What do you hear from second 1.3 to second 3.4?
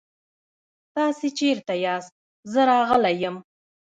چيرته ياست؟ زه راغلی يم.